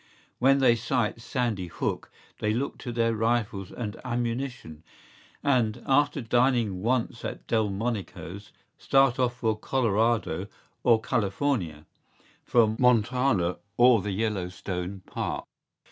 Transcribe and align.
¬Ý 0.01 0.03
When 0.39 0.57
they 0.61 0.75
sight 0.75 1.21
Sandy 1.21 1.67
Hook 1.67 2.09
they 2.39 2.55
look 2.55 2.79
to 2.79 2.91
their 2.91 3.13
rifles 3.13 3.71
and 3.71 4.01
ammunition; 4.03 4.83
and, 5.43 5.83
after 5.85 6.23
dining 6.23 6.81
once 6.81 7.23
at 7.23 7.45
Delmonico’s, 7.45 8.51
start 8.79 9.19
off 9.19 9.35
for 9.35 9.55
Colorado 9.55 10.47
or 10.81 10.99
California, 11.01 11.85
for 12.43 12.75
Montana 12.79 13.57
or 13.77 14.01
the 14.01 14.09
Yellow 14.09 14.49
Stone 14.49 15.03
Park. 15.05 15.45